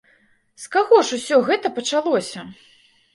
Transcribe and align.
З 0.63 0.69
каго 0.75 1.01
ж 1.09 1.17
усё 1.19 1.37
гэта 1.49 1.71
пачалося? 1.75 2.47